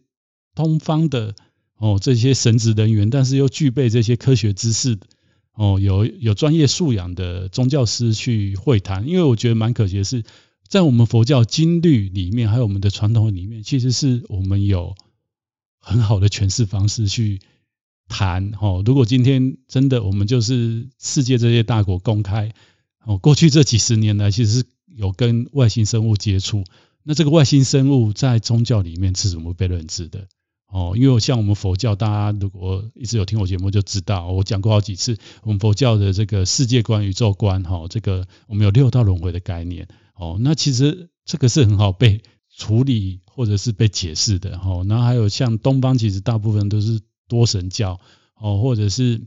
[0.55, 1.35] 东方的
[1.77, 4.99] 哦这些神职人员，但是又具备这些科学知识
[5.55, 10.23] 哦有有专业素养的宗教师去会谈，因为我觉得蛮可惜的是。
[10.69, 14.97] 在我们佛教经律里面，还有我们的传统里面，其实是我们有
[15.79, 17.39] 很好的诠释方式去
[18.09, 18.51] 谈。
[18.61, 22.53] 哦，如果今天真的我们就是世界这些大国公开，
[23.05, 26.65] 哦，过去这几十年来，其实是有跟外星生物接触。
[27.07, 30.27] 那这个外星生物在宗教里面是怎么被认知的？
[30.67, 39.87] 哦，因为像我们佛教，大家如果一直有听我节目就知道，我讲过好几次，我们佛教的这个世界观、宇宙观，哈，这个我们有六道轮回的概念，
[40.17, 42.21] 哦，那其实这个是很好被
[42.53, 44.83] 处理或者是被解释的，哈。
[44.89, 48.01] 然后还有像东方，其实大部分都是多神教，
[48.35, 49.23] 哦，或者是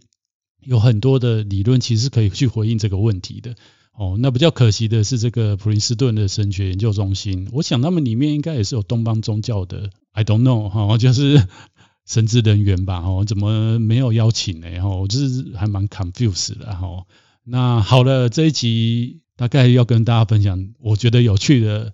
[0.59, 3.55] 有很多的理论，其实可以去回应这个问题的。
[3.99, 11.45] 哦，那比较可惜的是这个普林斯顿的神学研究中心，我想他们里面应该也是有东方宗教的，I don't know 哈，就是
[12.07, 14.69] 神职人员吧，哈，怎么没有邀请呢？
[14.81, 17.03] 哈，我就是还蛮 confused 的哈。
[17.43, 21.93] 那好了，这一集大概要跟大家分享我觉得有趣的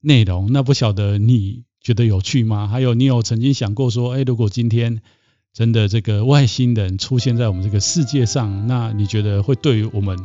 [0.00, 2.66] 内容，那不晓得你觉得有趣吗？
[2.66, 5.02] 还有你有曾经想过说，哎，如果今天
[5.52, 10.16] 真的这个外星人出现在我们这个世界上，那你觉得会对于我们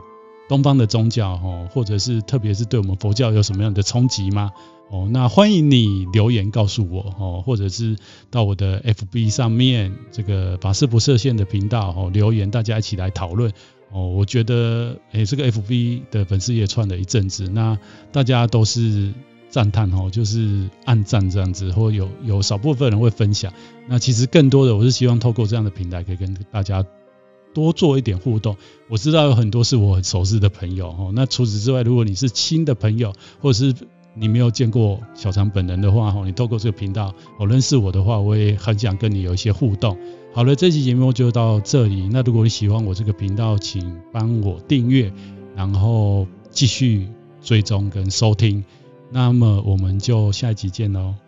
[0.47, 4.51] 东方的宗教，哈，或者是特别是对我们佛教有什么样的冲击吗？
[4.89, 7.97] 哦，那欢迎你留言告诉我，哦，或者是
[8.31, 13.51] 到我的 FB 上面这个法师不设限的频道，哦，留言，大家一起来讨论。
[13.91, 17.77] 哦，我觉得，诶，这个 FB 的粉丝也串了一阵子，那
[18.11, 19.13] 大家都是
[19.49, 23.51] 赞叹，哦，就是暗赞这样子，或有有少部分人会分享。
[23.87, 26.85] 那其实更多的，我是希望透过这样的平台，可以跟大家。
[27.53, 28.55] 多做一点互动，
[28.89, 31.09] 我知道有很多是我很熟悉的朋友哈。
[31.13, 33.73] 那除此之外，如果你是新的朋友，或者是
[34.13, 39.97] 你没有见过小常本人的话哈，你透过这个频道我认识我的话，我也很想跟你有一些互动。
[40.33, 42.07] 好了，这期节目就到这里。
[42.11, 45.11] 那如果你喜欢我这个频道，请帮我订阅，
[45.55, 47.07] 然后继续
[47.41, 48.63] 追踪跟收听。
[49.11, 51.26] 那么我们就下一集见喽。